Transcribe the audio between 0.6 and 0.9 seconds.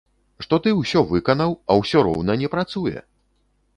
ты